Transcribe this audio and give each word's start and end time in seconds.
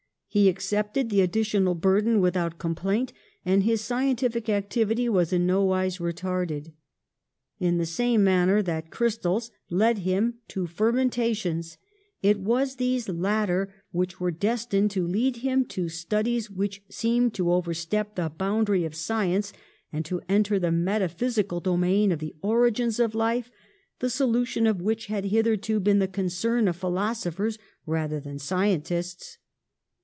He 0.33 0.47
ac 0.47 0.59
cepted 0.59 1.09
the 1.09 1.19
additional 1.19 1.75
burden 1.75 2.21
without 2.21 2.57
com 2.57 2.73
plaint, 2.73 3.11
and 3.43 3.63
his 3.63 3.81
scientific 3.81 4.47
activity 4.47 5.09
was 5.09 5.33
in 5.33 5.45
no 5.45 5.61
wise 5.65 5.97
retarded. 5.97 6.71
In 7.59 7.77
the 7.77 7.85
same 7.85 8.23
manner 8.23 8.61
that 8.61 8.91
crystals 8.91 9.51
led 9.69 9.97
him 9.97 10.35
to 10.47 10.67
fermentations 10.67 11.77
it 12.21 12.39
was 12.39 12.77
these 12.77 13.09
latter 13.09 13.73
which 13.91 14.21
were 14.21 14.31
destined 14.31 14.89
to 14.91 15.05
lead 15.05 15.35
him 15.43 15.65
to 15.65 15.89
studies 15.89 16.49
which 16.49 16.81
seemed 16.87 17.33
to 17.33 17.51
overstep 17.51 18.15
the 18.15 18.29
boundary 18.29 18.85
of 18.85 18.93
sci 18.93 19.25
ence 19.33 19.51
and 19.91 20.05
to 20.05 20.21
enter 20.29 20.57
the 20.57 20.71
metaphysical 20.71 21.59
domain 21.59 22.09
of 22.09 22.19
the 22.19 22.37
origins 22.41 23.01
of 23.01 23.13
life, 23.13 23.51
the 23.99 24.09
solution 24.09 24.65
of 24.65 24.81
which 24.81 25.07
had 25.07 25.25
hitherto 25.25 25.77
been 25.77 25.99
the 25.99 26.07
concern 26.07 26.69
of 26.69 26.77
philosophers 26.77 27.59
rather 27.85 28.21
than 28.21 28.35
of 28.35 28.41
scientists. 28.41 29.37